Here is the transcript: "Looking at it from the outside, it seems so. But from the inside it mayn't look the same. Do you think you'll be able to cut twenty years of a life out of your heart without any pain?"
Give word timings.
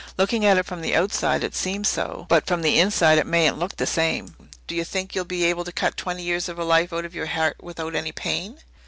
"Looking 0.17 0.43
at 0.47 0.57
it 0.57 0.65
from 0.65 0.81
the 0.81 0.95
outside, 0.95 1.43
it 1.43 1.53
seems 1.53 1.87
so. 1.87 2.25
But 2.27 2.47
from 2.47 2.63
the 2.63 2.79
inside 2.79 3.19
it 3.19 3.27
mayn't 3.27 3.59
look 3.59 3.75
the 3.75 3.85
same. 3.85 4.35
Do 4.65 4.73
you 4.73 4.83
think 4.83 5.13
you'll 5.13 5.25
be 5.25 5.43
able 5.43 5.63
to 5.63 5.71
cut 5.71 5.95
twenty 5.95 6.23
years 6.23 6.49
of 6.49 6.57
a 6.57 6.63
life 6.63 6.91
out 6.91 7.05
of 7.05 7.13
your 7.13 7.27
heart 7.27 7.57
without 7.61 7.93
any 7.93 8.11
pain?" 8.11 8.57